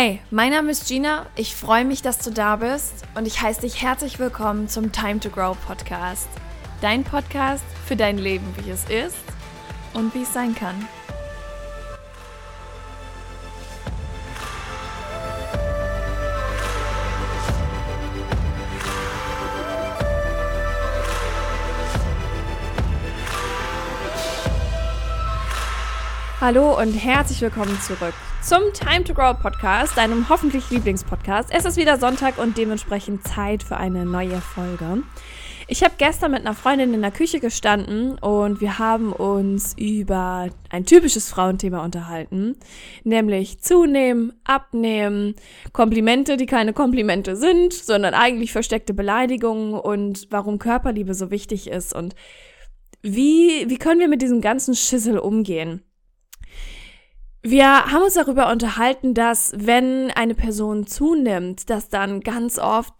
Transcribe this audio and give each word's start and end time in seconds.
Hey, 0.00 0.20
mein 0.30 0.52
Name 0.52 0.70
ist 0.70 0.86
Gina. 0.86 1.26
Ich 1.34 1.56
freue 1.56 1.84
mich, 1.84 2.02
dass 2.02 2.18
du 2.18 2.30
da 2.30 2.54
bist 2.54 3.02
und 3.16 3.26
ich 3.26 3.42
heiße 3.42 3.62
dich 3.62 3.82
herzlich 3.82 4.20
willkommen 4.20 4.68
zum 4.68 4.92
Time 4.92 5.18
to 5.18 5.28
Grow 5.28 5.58
Podcast. 5.66 6.28
Dein 6.80 7.02
Podcast 7.02 7.64
für 7.84 7.96
dein 7.96 8.16
Leben, 8.16 8.46
wie 8.58 8.70
es 8.70 8.84
ist 8.84 9.16
und 9.94 10.14
wie 10.14 10.22
es 10.22 10.32
sein 10.32 10.54
kann. 10.54 10.86
Hallo 26.40 26.80
und 26.80 26.92
herzlich 26.92 27.40
willkommen 27.40 27.76
zurück 27.80 28.14
zum 28.44 28.72
Time 28.72 29.02
to 29.02 29.12
Grow 29.12 29.36
Podcast, 29.36 29.96
deinem 29.98 30.28
hoffentlich 30.28 30.70
Lieblingspodcast. 30.70 31.52
Es 31.52 31.64
ist 31.64 31.76
wieder 31.76 31.98
Sonntag 31.98 32.38
und 32.38 32.56
dementsprechend 32.56 33.26
Zeit 33.26 33.64
für 33.64 33.76
eine 33.76 34.06
neue 34.06 34.40
Folge. 34.40 35.02
Ich 35.66 35.82
habe 35.82 35.94
gestern 35.98 36.30
mit 36.30 36.42
einer 36.42 36.54
Freundin 36.54 36.94
in 36.94 37.02
der 37.02 37.10
Küche 37.10 37.40
gestanden 37.40 38.18
und 38.20 38.60
wir 38.60 38.78
haben 38.78 39.12
uns 39.12 39.74
über 39.76 40.50
ein 40.70 40.86
typisches 40.86 41.28
Frauenthema 41.28 41.84
unterhalten, 41.84 42.54
nämlich 43.02 43.60
zunehmen, 43.60 44.32
abnehmen, 44.44 45.34
Komplimente, 45.72 46.36
die 46.36 46.46
keine 46.46 46.72
Komplimente 46.72 47.34
sind, 47.34 47.72
sondern 47.72 48.14
eigentlich 48.14 48.52
versteckte 48.52 48.94
Beleidigungen 48.94 49.74
und 49.74 50.28
warum 50.30 50.60
Körperliebe 50.60 51.14
so 51.14 51.32
wichtig 51.32 51.68
ist 51.68 51.92
und 51.96 52.14
wie, 53.02 53.68
wie 53.68 53.78
können 53.78 53.98
wir 53.98 54.08
mit 54.08 54.22
diesem 54.22 54.40
ganzen 54.40 54.76
Schissel 54.76 55.18
umgehen? 55.18 55.82
Wir 57.50 57.86
haben 57.86 58.02
uns 58.02 58.12
darüber 58.12 58.52
unterhalten, 58.52 59.14
dass 59.14 59.54
wenn 59.56 60.10
eine 60.10 60.34
Person 60.34 60.86
zunimmt, 60.86 61.70
dass 61.70 61.88
dann 61.88 62.20
ganz 62.20 62.58
oft, 62.58 62.92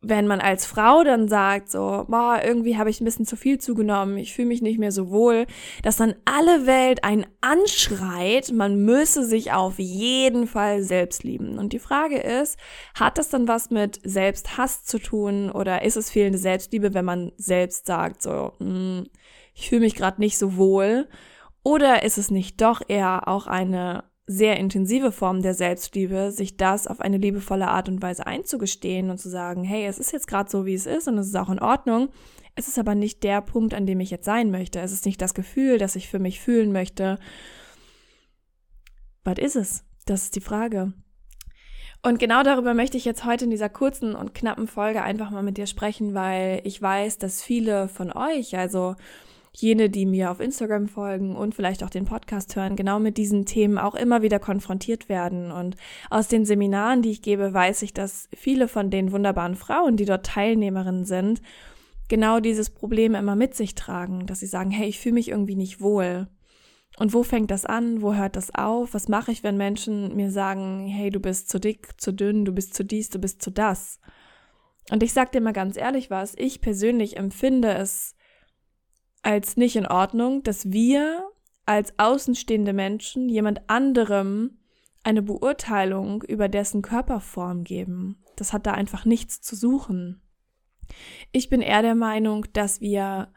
wenn 0.00 0.28
man 0.28 0.38
als 0.40 0.64
Frau 0.64 1.02
dann 1.02 1.26
sagt, 1.26 1.72
so, 1.72 2.04
boah, 2.06 2.40
irgendwie 2.44 2.76
habe 2.76 2.88
ich 2.88 3.00
ein 3.00 3.04
bisschen 3.04 3.26
zu 3.26 3.34
viel 3.36 3.58
zugenommen, 3.58 4.16
ich 4.16 4.32
fühle 4.32 4.46
mich 4.46 4.62
nicht 4.62 4.78
mehr 4.78 4.92
so 4.92 5.10
wohl, 5.10 5.46
dass 5.82 5.96
dann 5.96 6.14
alle 6.24 6.68
Welt 6.68 7.02
einen 7.02 7.26
anschreit, 7.40 8.52
man 8.52 8.84
müsse 8.84 9.24
sich 9.24 9.50
auf 9.50 9.80
jeden 9.80 10.46
Fall 10.46 10.84
selbst 10.84 11.24
lieben. 11.24 11.58
Und 11.58 11.72
die 11.72 11.80
Frage 11.80 12.18
ist, 12.18 12.60
hat 12.94 13.18
das 13.18 13.28
dann 13.28 13.48
was 13.48 13.70
mit 13.70 13.98
Selbsthass 14.04 14.84
zu 14.84 15.00
tun 15.00 15.50
oder 15.50 15.82
ist 15.82 15.96
es 15.96 16.12
fehlende 16.12 16.38
Selbstliebe, 16.38 16.94
wenn 16.94 17.04
man 17.04 17.32
selbst 17.38 17.86
sagt, 17.86 18.22
so, 18.22 18.52
mh, 18.60 18.68
hm, 18.68 19.06
ich 19.52 19.68
fühle 19.68 19.80
mich 19.80 19.96
gerade 19.96 20.20
nicht 20.20 20.38
so 20.38 20.56
wohl? 20.56 21.08
Oder 21.66 22.04
ist 22.04 22.16
es 22.16 22.30
nicht 22.30 22.60
doch 22.60 22.80
eher 22.86 23.26
auch 23.26 23.48
eine 23.48 24.04
sehr 24.24 24.56
intensive 24.56 25.10
Form 25.10 25.42
der 25.42 25.52
Selbstliebe, 25.52 26.30
sich 26.30 26.56
das 26.56 26.86
auf 26.86 27.00
eine 27.00 27.18
liebevolle 27.18 27.66
Art 27.66 27.88
und 27.88 28.00
Weise 28.00 28.24
einzugestehen 28.24 29.10
und 29.10 29.18
zu 29.18 29.28
sagen, 29.28 29.64
hey, 29.64 29.84
es 29.84 29.98
ist 29.98 30.12
jetzt 30.12 30.28
gerade 30.28 30.48
so, 30.48 30.64
wie 30.64 30.74
es 30.74 30.86
ist 30.86 31.08
und 31.08 31.18
es 31.18 31.26
ist 31.26 31.34
auch 31.34 31.48
in 31.48 31.58
Ordnung. 31.58 32.10
Es 32.54 32.68
ist 32.68 32.78
aber 32.78 32.94
nicht 32.94 33.24
der 33.24 33.40
Punkt, 33.40 33.74
an 33.74 33.84
dem 33.84 33.98
ich 33.98 34.12
jetzt 34.12 34.26
sein 34.26 34.52
möchte. 34.52 34.78
Es 34.78 34.92
ist 34.92 35.06
nicht 35.06 35.20
das 35.20 35.34
Gefühl, 35.34 35.78
das 35.78 35.96
ich 35.96 36.08
für 36.08 36.20
mich 36.20 36.38
fühlen 36.38 36.70
möchte. 36.70 37.18
Was 39.24 39.38
ist 39.38 39.56
es? 39.56 39.84
Das 40.04 40.22
ist 40.22 40.36
die 40.36 40.40
Frage. 40.40 40.92
Und 42.00 42.20
genau 42.20 42.44
darüber 42.44 42.74
möchte 42.74 42.96
ich 42.96 43.04
jetzt 43.04 43.24
heute 43.24 43.46
in 43.46 43.50
dieser 43.50 43.70
kurzen 43.70 44.14
und 44.14 44.34
knappen 44.34 44.68
Folge 44.68 45.02
einfach 45.02 45.30
mal 45.30 45.42
mit 45.42 45.56
dir 45.56 45.66
sprechen, 45.66 46.14
weil 46.14 46.60
ich 46.62 46.80
weiß, 46.80 47.18
dass 47.18 47.42
viele 47.42 47.88
von 47.88 48.12
euch, 48.12 48.56
also 48.56 48.94
jene, 49.58 49.88
die 49.88 50.04
mir 50.04 50.30
auf 50.30 50.40
Instagram 50.40 50.86
folgen 50.86 51.34
und 51.34 51.54
vielleicht 51.54 51.82
auch 51.82 51.90
den 51.90 52.04
Podcast 52.04 52.54
hören, 52.56 52.76
genau 52.76 53.00
mit 53.00 53.16
diesen 53.16 53.46
Themen 53.46 53.78
auch 53.78 53.94
immer 53.94 54.20
wieder 54.20 54.38
konfrontiert 54.38 55.08
werden. 55.08 55.50
Und 55.50 55.76
aus 56.10 56.28
den 56.28 56.44
Seminaren, 56.44 57.00
die 57.00 57.10
ich 57.10 57.22
gebe, 57.22 57.54
weiß 57.54 57.82
ich, 57.82 57.94
dass 57.94 58.28
viele 58.36 58.68
von 58.68 58.90
den 58.90 59.12
wunderbaren 59.12 59.54
Frauen, 59.54 59.96
die 59.96 60.04
dort 60.04 60.26
Teilnehmerinnen 60.26 61.06
sind, 61.06 61.40
genau 62.08 62.40
dieses 62.40 62.70
Problem 62.70 63.14
immer 63.14 63.34
mit 63.34 63.54
sich 63.54 63.74
tragen, 63.74 64.26
dass 64.26 64.40
sie 64.40 64.46
sagen, 64.46 64.70
hey, 64.70 64.88
ich 64.88 65.00
fühle 65.00 65.14
mich 65.14 65.30
irgendwie 65.30 65.56
nicht 65.56 65.80
wohl. 65.80 66.28
Und 66.98 67.14
wo 67.14 67.22
fängt 67.22 67.50
das 67.50 67.64
an? 67.64 68.02
Wo 68.02 68.14
hört 68.14 68.36
das 68.36 68.54
auf? 68.54 68.92
Was 68.94 69.08
mache 69.08 69.32
ich, 69.32 69.42
wenn 69.42 69.56
Menschen 69.56 70.14
mir 70.16 70.30
sagen, 70.30 70.86
hey, 70.86 71.10
du 71.10 71.20
bist 71.20 71.48
zu 71.48 71.58
dick, 71.58 72.00
zu 72.00 72.12
dünn, 72.12 72.44
du 72.44 72.52
bist 72.52 72.74
zu 72.74 72.84
dies, 72.84 73.08
du 73.08 73.18
bist 73.18 73.42
zu 73.42 73.50
das? 73.50 74.00
Und 74.90 75.02
ich 75.02 75.12
sag 75.12 75.32
dir 75.32 75.40
mal 75.40 75.52
ganz 75.52 75.76
ehrlich 75.76 76.10
was, 76.10 76.34
ich 76.36 76.60
persönlich 76.60 77.16
empfinde 77.16 77.74
es 77.74 78.15
als 79.26 79.56
nicht 79.56 79.74
in 79.74 79.88
Ordnung, 79.88 80.44
dass 80.44 80.70
wir 80.70 81.28
als 81.64 81.98
außenstehende 81.98 82.72
Menschen 82.72 83.28
jemand 83.28 83.68
anderem 83.68 84.58
eine 85.02 85.20
Beurteilung 85.20 86.22
über 86.22 86.48
dessen 86.48 86.80
Körperform 86.80 87.64
geben. 87.64 88.22
Das 88.36 88.52
hat 88.52 88.66
da 88.66 88.72
einfach 88.72 89.04
nichts 89.04 89.40
zu 89.40 89.56
suchen. 89.56 90.22
Ich 91.32 91.48
bin 91.48 91.60
eher 91.60 91.82
der 91.82 91.96
Meinung, 91.96 92.46
dass 92.52 92.80
wir 92.80 93.32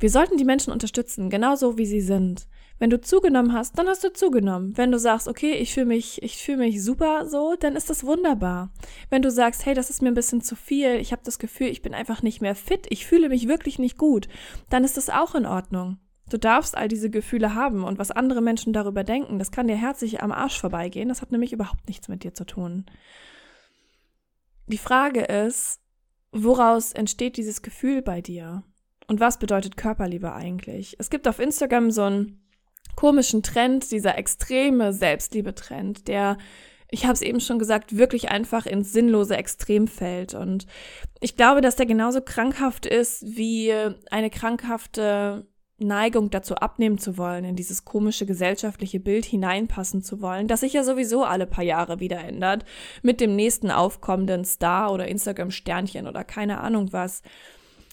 wir 0.00 0.10
sollten 0.10 0.38
die 0.38 0.44
Menschen 0.44 0.72
unterstützen, 0.72 1.30
genauso 1.30 1.78
wie 1.78 1.86
sie 1.86 2.00
sind. 2.00 2.48
Wenn 2.80 2.88
du 2.88 2.98
zugenommen 2.98 3.52
hast, 3.52 3.78
dann 3.78 3.88
hast 3.88 4.02
du 4.02 4.12
zugenommen. 4.12 4.76
Wenn 4.78 4.90
du 4.90 4.98
sagst, 4.98 5.28
okay, 5.28 5.52
ich 5.52 5.74
fühle 5.74 5.84
mich, 5.84 6.22
ich 6.22 6.38
fühle 6.38 6.56
mich 6.56 6.82
super 6.82 7.28
so, 7.28 7.54
dann 7.60 7.76
ist 7.76 7.90
das 7.90 8.04
wunderbar. 8.04 8.72
Wenn 9.10 9.20
du 9.20 9.30
sagst, 9.30 9.66
hey, 9.66 9.74
das 9.74 9.90
ist 9.90 10.00
mir 10.00 10.08
ein 10.08 10.14
bisschen 10.14 10.40
zu 10.40 10.56
viel, 10.56 10.96
ich 10.96 11.12
habe 11.12 11.20
das 11.22 11.38
Gefühl, 11.38 11.66
ich 11.66 11.82
bin 11.82 11.92
einfach 11.92 12.22
nicht 12.22 12.40
mehr 12.40 12.54
fit, 12.54 12.86
ich 12.88 13.06
fühle 13.06 13.28
mich 13.28 13.46
wirklich 13.48 13.78
nicht 13.78 13.98
gut, 13.98 14.28
dann 14.70 14.82
ist 14.82 14.96
das 14.96 15.10
auch 15.10 15.34
in 15.34 15.44
Ordnung. 15.44 15.98
Du 16.30 16.38
darfst 16.38 16.74
all 16.74 16.88
diese 16.88 17.10
Gefühle 17.10 17.54
haben 17.54 17.84
und 17.84 17.98
was 17.98 18.12
andere 18.12 18.40
Menschen 18.40 18.72
darüber 18.72 19.04
denken, 19.04 19.38
das 19.38 19.50
kann 19.50 19.68
dir 19.68 19.76
herzlich 19.76 20.22
am 20.22 20.32
Arsch 20.32 20.58
vorbeigehen. 20.58 21.10
Das 21.10 21.20
hat 21.20 21.32
nämlich 21.32 21.52
überhaupt 21.52 21.86
nichts 21.86 22.08
mit 22.08 22.24
dir 22.24 22.32
zu 22.32 22.46
tun. 22.46 22.86
Die 24.68 24.78
Frage 24.78 25.20
ist, 25.20 25.80
woraus 26.32 26.92
entsteht 26.92 27.36
dieses 27.36 27.60
Gefühl 27.60 28.00
bei 28.00 28.22
dir? 28.22 28.62
Und 29.06 29.20
was 29.20 29.38
bedeutet 29.38 29.76
Körperliebe 29.76 30.32
eigentlich? 30.32 30.96
Es 30.98 31.10
gibt 31.10 31.28
auf 31.28 31.40
Instagram 31.40 31.90
so 31.90 32.04
einen 32.04 32.40
komischen 32.96 33.42
Trend, 33.42 33.90
dieser 33.90 34.18
extreme 34.18 34.92
Selbstliebe-Trend, 34.92 36.08
der 36.08 36.36
ich 36.92 37.04
habe 37.04 37.14
es 37.14 37.22
eben 37.22 37.38
schon 37.38 37.60
gesagt, 37.60 37.96
wirklich 37.96 38.30
einfach 38.30 38.66
ins 38.66 38.92
sinnlose 38.92 39.36
Extrem 39.36 39.86
fällt. 39.86 40.34
Und 40.34 40.66
ich 41.20 41.36
glaube, 41.36 41.60
dass 41.60 41.76
der 41.76 41.86
genauso 41.86 42.20
krankhaft 42.20 42.84
ist 42.84 43.36
wie 43.36 43.72
eine 44.10 44.28
krankhafte 44.28 45.46
Neigung 45.80 46.30
dazu 46.30 46.56
abnehmen 46.56 46.98
zu 46.98 47.16
wollen, 47.16 47.44
in 47.44 47.56
dieses 47.56 47.84
komische 47.84 48.26
gesellschaftliche 48.26 49.00
Bild 49.00 49.24
hineinpassen 49.24 50.02
zu 50.02 50.20
wollen, 50.20 50.46
das 50.46 50.60
sich 50.60 50.74
ja 50.74 50.84
sowieso 50.84 51.24
alle 51.24 51.46
paar 51.46 51.64
Jahre 51.64 52.00
wieder 52.00 52.18
ändert, 52.18 52.64
mit 53.02 53.20
dem 53.20 53.34
nächsten 53.34 53.70
aufkommenden 53.70 54.44
Star 54.44 54.92
oder 54.92 55.08
Instagram-Sternchen 55.08 56.06
oder 56.06 56.22
keine 56.22 56.60
Ahnung 56.60 56.92
was. 56.92 57.22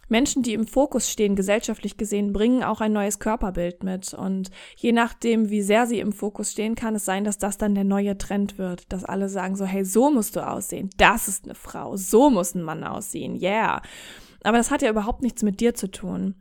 Menschen, 0.10 0.44
die 0.44 0.54
im 0.54 0.68
Fokus 0.68 1.10
stehen, 1.10 1.36
gesellschaftlich 1.36 1.98
gesehen, 1.98 2.34
bringen 2.34 2.64
auch 2.64 2.82
ein 2.82 2.94
neues 2.94 3.20
Körperbild 3.20 3.84
mit. 3.84 4.14
Und 4.14 4.50
je 4.76 4.92
nachdem, 4.92 5.50
wie 5.50 5.62
sehr 5.62 5.86
sie 5.86 6.00
im 6.00 6.12
Fokus 6.12 6.52
stehen, 6.52 6.76
kann 6.76 6.96
es 6.96 7.06
sein, 7.06 7.24
dass 7.24 7.38
das 7.38 7.58
dann 7.58 7.76
der 7.76 7.84
neue 7.84 8.18
Trend 8.18 8.58
wird. 8.58 8.92
Dass 8.92 9.04
alle 9.04 9.30
sagen 9.30 9.56
so, 9.56 9.66
hey, 9.66 9.84
so 9.84 10.10
musst 10.12 10.36
du 10.36 10.48
aussehen. 10.48 10.90
Das 10.98 11.28
ist 11.28 11.46
eine 11.46 11.56
Frau. 11.56 11.98
So 11.98 12.30
muss 12.30 12.56
ein 12.56 12.64
Mann 12.64 12.84
aussehen. 12.84 13.36
Yeah. 13.36 13.82
Aber 14.44 14.58
das 14.58 14.72
hat 14.72 14.82
ja 14.82 14.90
überhaupt 14.90 15.24
nichts 15.24 15.44
mit 15.44 15.60
dir 15.60 15.74
zu 15.74 15.90
tun. 15.90 16.36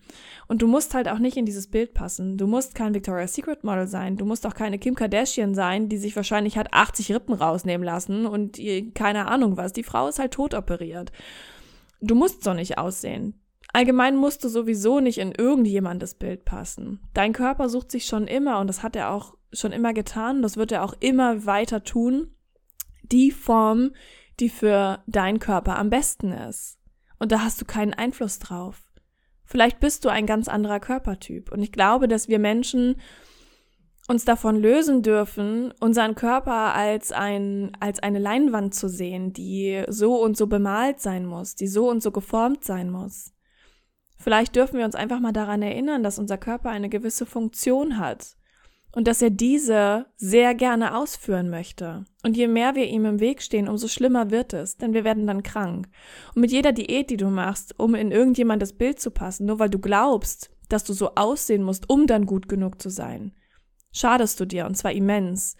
Und 0.46 0.62
du 0.62 0.68
musst 0.68 0.94
halt 0.94 1.08
auch 1.08 1.18
nicht 1.18 1.36
in 1.36 1.46
dieses 1.46 1.66
Bild 1.68 1.94
passen. 1.94 2.36
Du 2.36 2.46
musst 2.46 2.74
kein 2.74 2.94
Victoria's 2.94 3.34
Secret 3.34 3.64
Model 3.64 3.88
sein. 3.88 4.16
Du 4.16 4.24
musst 4.24 4.46
auch 4.46 4.54
keine 4.54 4.78
Kim 4.78 4.94
Kardashian 4.94 5.54
sein, 5.54 5.88
die 5.88 5.96
sich 5.96 6.14
wahrscheinlich 6.14 6.56
hat 6.56 6.72
80 6.72 7.12
Rippen 7.12 7.34
rausnehmen 7.34 7.84
lassen 7.84 8.26
und 8.26 8.60
keine 8.94 9.26
Ahnung 9.26 9.56
was. 9.56 9.72
Die 9.72 9.82
Frau 9.82 10.06
ist 10.08 10.18
halt 10.18 10.32
tot 10.32 10.54
operiert. 10.54 11.10
Du 12.00 12.14
musst 12.14 12.44
so 12.44 12.54
nicht 12.54 12.78
aussehen. 12.78 13.34
Allgemein 13.72 14.16
musst 14.16 14.44
du 14.44 14.48
sowieso 14.48 15.00
nicht 15.00 15.18
in 15.18 15.32
irgendjemandes 15.32 16.14
Bild 16.14 16.44
passen. 16.44 17.00
Dein 17.14 17.32
Körper 17.32 17.68
sucht 17.68 17.90
sich 17.90 18.06
schon 18.06 18.26
immer, 18.26 18.60
und 18.60 18.68
das 18.68 18.82
hat 18.82 18.96
er 18.96 19.10
auch 19.10 19.34
schon 19.52 19.72
immer 19.72 19.92
getan, 19.92 20.42
das 20.42 20.56
wird 20.56 20.72
er 20.72 20.84
auch 20.84 20.94
immer 21.00 21.46
weiter 21.46 21.82
tun, 21.82 22.30
die 23.02 23.30
Form, 23.30 23.92
die 24.40 24.48
für 24.48 25.02
deinen 25.06 25.38
Körper 25.38 25.78
am 25.78 25.90
besten 25.90 26.32
ist. 26.32 26.78
Und 27.18 27.32
da 27.32 27.40
hast 27.40 27.60
du 27.60 27.64
keinen 27.64 27.94
Einfluss 27.94 28.38
drauf. 28.38 28.82
Vielleicht 29.44 29.80
bist 29.80 30.04
du 30.04 30.08
ein 30.08 30.26
ganz 30.26 30.48
anderer 30.48 30.80
Körpertyp. 30.80 31.52
Und 31.52 31.62
ich 31.62 31.72
glaube, 31.72 32.08
dass 32.08 32.28
wir 32.28 32.38
Menschen 32.38 32.96
uns 34.08 34.24
davon 34.24 34.56
lösen 34.56 35.02
dürfen, 35.02 35.72
unseren 35.80 36.14
Körper 36.14 36.74
als 36.74 37.12
ein, 37.12 37.72
als 37.80 38.00
eine 38.00 38.18
Leinwand 38.18 38.74
zu 38.74 38.88
sehen, 38.88 39.32
die 39.32 39.84
so 39.88 40.20
und 40.22 40.36
so 40.36 40.46
bemalt 40.46 41.00
sein 41.00 41.26
muss, 41.26 41.54
die 41.54 41.66
so 41.66 41.88
und 41.88 42.02
so 42.02 42.10
geformt 42.10 42.64
sein 42.64 42.90
muss. 42.90 43.32
Vielleicht 44.18 44.56
dürfen 44.56 44.78
wir 44.78 44.84
uns 44.84 44.94
einfach 44.94 45.20
mal 45.20 45.32
daran 45.32 45.62
erinnern, 45.62 46.02
dass 46.02 46.18
unser 46.18 46.38
Körper 46.38 46.70
eine 46.70 46.88
gewisse 46.88 47.26
Funktion 47.26 47.98
hat 47.98 48.36
und 48.96 49.06
dass 49.06 49.20
er 49.20 49.28
diese 49.28 50.06
sehr 50.16 50.54
gerne 50.54 50.96
ausführen 50.96 51.50
möchte. 51.50 52.06
Und 52.24 52.34
je 52.34 52.48
mehr 52.48 52.74
wir 52.74 52.86
ihm 52.86 53.04
im 53.04 53.20
Weg 53.20 53.42
stehen, 53.42 53.68
umso 53.68 53.88
schlimmer 53.88 54.30
wird 54.30 54.54
es, 54.54 54.78
denn 54.78 54.94
wir 54.94 55.04
werden 55.04 55.26
dann 55.26 55.42
krank. 55.42 55.88
Und 56.34 56.40
mit 56.40 56.50
jeder 56.50 56.72
Diät, 56.72 57.10
die 57.10 57.18
du 57.18 57.28
machst, 57.28 57.78
um 57.78 57.94
in 57.94 58.10
irgendjemandes 58.10 58.72
Bild 58.72 58.98
zu 58.98 59.10
passen, 59.10 59.44
nur 59.44 59.58
weil 59.58 59.68
du 59.68 59.78
glaubst, 59.78 60.50
dass 60.70 60.82
du 60.82 60.94
so 60.94 61.14
aussehen 61.14 61.62
musst, 61.62 61.90
um 61.90 62.06
dann 62.06 62.24
gut 62.24 62.48
genug 62.48 62.80
zu 62.80 62.88
sein, 62.88 63.32
schadest 63.92 64.40
du 64.40 64.46
dir 64.46 64.64
und 64.64 64.76
zwar 64.76 64.92
immens. 64.92 65.56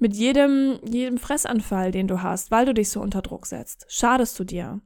Mit 0.00 0.14
jedem, 0.16 0.80
jedem 0.84 1.18
Fressanfall, 1.18 1.92
den 1.92 2.08
du 2.08 2.22
hast, 2.22 2.50
weil 2.50 2.66
du 2.66 2.74
dich 2.74 2.90
so 2.90 3.00
unter 3.00 3.22
Druck 3.22 3.46
setzt, 3.46 3.86
schadest 3.88 4.36
du 4.38 4.42
dir. 4.42 4.80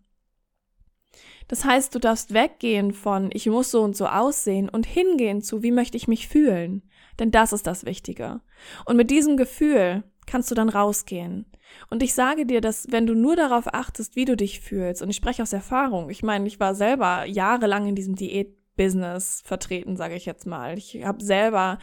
Das 1.49 1.65
heißt, 1.65 1.95
du 1.95 1.99
darfst 1.99 2.35
weggehen 2.35 2.93
von 2.93 3.31
ich 3.33 3.47
muss 3.47 3.71
so 3.71 3.83
und 3.83 3.97
so 3.97 4.07
aussehen 4.07 4.69
und 4.69 4.87
hingehen 4.87 5.43
zu 5.43 5.63
wie 5.63 5.73
möchte 5.73 5.97
ich 5.97 6.09
mich 6.09 6.29
fühlen. 6.29 6.83
Denn 7.19 7.31
das 7.31 7.53
ist 7.53 7.67
das 7.67 7.85
Wichtige. 7.85 8.41
Und 8.85 8.97
mit 8.97 9.11
diesem 9.11 9.37
Gefühl 9.37 10.05
kannst 10.27 10.51
du 10.51 10.55
dann 10.55 10.69
rausgehen. 10.69 11.47
Und 11.91 12.03
ich 12.03 12.15
sage 12.15 12.47
dir, 12.47 12.61
dass 12.61 12.91
wenn 12.91 13.07
du 13.07 13.15
nur 13.15 13.37
darauf 13.37 13.73
achtest, 13.75 14.15
wie 14.17 14.25
du 14.25 14.37
dich 14.37 14.61
fühlst, 14.61 15.03
und 15.03 15.11
ich 15.11 15.17
spreche 15.17 15.43
aus 15.43 15.53
Erfahrung, 15.53 16.11
ich 16.11 16.23
meine, 16.23 16.47
ich 16.47 16.61
war 16.61 16.75
selber 16.75 17.25
jahrelang 17.25 17.87
in 17.87 17.95
diesem 17.95 18.15
Diät-Business 18.15 19.43
vertreten, 19.45 19.97
sage 19.97 20.15
ich 20.15 20.27
jetzt 20.27 20.47
mal. 20.47 20.79
Ich 20.79 21.05
habe 21.05 21.23
selber 21.23 21.79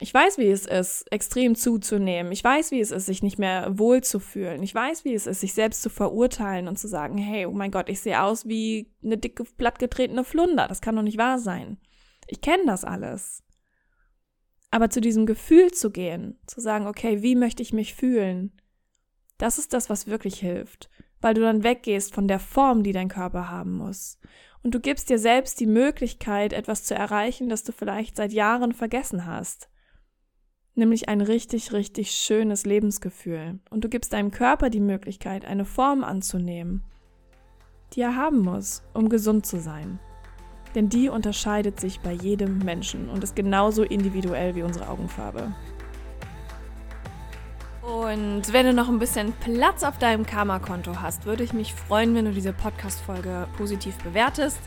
ich 0.00 0.14
weiß, 0.14 0.38
wie 0.38 0.48
es 0.48 0.64
ist, 0.64 1.10
extrem 1.10 1.56
zuzunehmen. 1.56 2.30
Ich 2.30 2.44
weiß, 2.44 2.70
wie 2.70 2.80
es 2.80 2.92
ist, 2.92 3.06
sich 3.06 3.22
nicht 3.22 3.38
mehr 3.38 3.78
wohl 3.78 4.02
zu 4.02 4.20
fühlen. 4.20 4.62
Ich 4.62 4.72
weiß, 4.72 5.04
wie 5.04 5.12
es 5.12 5.26
ist, 5.26 5.40
sich 5.40 5.54
selbst 5.54 5.82
zu 5.82 5.90
verurteilen 5.90 6.68
und 6.68 6.78
zu 6.78 6.86
sagen, 6.86 7.18
hey, 7.18 7.46
oh 7.46 7.52
mein 7.52 7.72
Gott, 7.72 7.88
ich 7.88 8.00
sehe 8.00 8.22
aus 8.22 8.46
wie 8.46 8.92
eine 9.02 9.18
dicke, 9.18 9.42
plattgetretene 9.44 10.22
Flunder. 10.22 10.68
Das 10.68 10.80
kann 10.80 10.94
doch 10.94 11.02
nicht 11.02 11.18
wahr 11.18 11.40
sein. 11.40 11.78
Ich 12.28 12.40
kenne 12.40 12.64
das 12.66 12.84
alles. 12.84 13.42
Aber 14.70 14.88
zu 14.88 15.00
diesem 15.00 15.26
Gefühl 15.26 15.72
zu 15.72 15.90
gehen, 15.90 16.38
zu 16.46 16.60
sagen, 16.60 16.86
okay, 16.86 17.22
wie 17.22 17.34
möchte 17.34 17.62
ich 17.62 17.72
mich 17.72 17.94
fühlen? 17.94 18.52
Das 19.36 19.58
ist 19.58 19.72
das, 19.72 19.90
was 19.90 20.06
wirklich 20.06 20.38
hilft, 20.38 20.90
weil 21.20 21.34
du 21.34 21.40
dann 21.40 21.64
weggehst 21.64 22.14
von 22.14 22.28
der 22.28 22.38
Form, 22.38 22.84
die 22.84 22.92
dein 22.92 23.08
Körper 23.08 23.50
haben 23.50 23.72
muss. 23.72 24.20
Und 24.62 24.74
du 24.74 24.80
gibst 24.80 25.10
dir 25.10 25.18
selbst 25.18 25.58
die 25.58 25.66
Möglichkeit, 25.66 26.52
etwas 26.52 26.84
zu 26.84 26.94
erreichen, 26.94 27.48
das 27.48 27.64
du 27.64 27.72
vielleicht 27.72 28.14
seit 28.14 28.32
Jahren 28.32 28.72
vergessen 28.72 29.26
hast 29.26 29.68
nämlich 30.78 31.08
ein 31.08 31.20
richtig, 31.20 31.72
richtig 31.72 32.12
schönes 32.12 32.64
Lebensgefühl. 32.64 33.58
Und 33.70 33.84
du 33.84 33.88
gibst 33.88 34.12
deinem 34.12 34.30
Körper 34.30 34.70
die 34.70 34.80
Möglichkeit, 34.80 35.44
eine 35.44 35.64
Form 35.64 36.04
anzunehmen, 36.04 36.82
die 37.92 38.00
er 38.00 38.16
haben 38.16 38.40
muss, 38.40 38.82
um 38.94 39.08
gesund 39.08 39.44
zu 39.44 39.60
sein. 39.60 39.98
Denn 40.74 40.88
die 40.88 41.08
unterscheidet 41.08 41.80
sich 41.80 42.00
bei 42.00 42.12
jedem 42.12 42.58
Menschen 42.58 43.08
und 43.10 43.24
ist 43.24 43.36
genauso 43.36 43.82
individuell 43.82 44.54
wie 44.54 44.62
unsere 44.62 44.88
Augenfarbe. 44.88 45.54
Und 47.82 48.52
wenn 48.52 48.66
du 48.66 48.74
noch 48.74 48.88
ein 48.88 48.98
bisschen 48.98 49.32
Platz 49.40 49.82
auf 49.82 49.98
deinem 49.98 50.26
Karma-Konto 50.26 51.00
hast, 51.00 51.24
würde 51.24 51.42
ich 51.42 51.54
mich 51.54 51.72
freuen, 51.72 52.14
wenn 52.14 52.26
du 52.26 52.32
diese 52.32 52.52
Podcast-Folge 52.52 53.48
positiv 53.56 53.96
bewertest. 54.04 54.60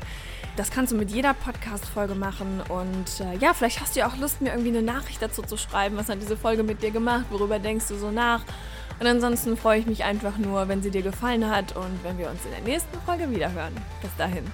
Das 0.58 0.70
kannst 0.70 0.92
du 0.92 0.98
mit 0.98 1.12
jeder 1.12 1.34
Podcast-Folge 1.34 2.16
machen. 2.16 2.62
Und 2.68 3.20
äh, 3.20 3.38
ja, 3.40 3.54
vielleicht 3.54 3.80
hast 3.80 3.96
du 3.96 4.02
ja 4.02 4.08
auch 4.08 4.18
Lust, 4.18 4.42
mir 4.42 4.50
irgendwie 4.50 4.70
eine 4.70 4.82
Nachricht 4.82 5.22
dazu 5.22 5.42
zu 5.42 5.58
schreiben. 5.58 5.98
Was 5.98 6.10
hat 6.10 6.22
diese 6.22 6.38
Folge 6.38 6.64
mit 6.64 6.84
dir 6.84 6.92
gemacht? 6.92 7.26
Worüber 7.30 7.60
denkst 7.60 7.88
du 7.88 7.98
so 7.98 8.12
nach? 8.12 8.42
Und 9.00 9.08
ansonsten 9.08 9.58
freue 9.58 9.80
ich 9.80 9.88
mich 9.88 10.04
einfach 10.04 10.38
nur, 10.38 10.68
wenn 10.68 10.84
sie 10.84 10.92
dir 10.92 11.02
gefallen 11.02 11.50
hat 11.50 11.76
und 11.76 12.04
wenn 12.04 12.18
wir 12.18 12.30
uns 12.30 12.46
in 12.46 12.52
der 12.52 12.62
nächsten 12.62 13.00
Folge 13.02 13.30
wiederhören. 13.32 13.74
Bis 14.02 14.16
dahin. 14.18 14.46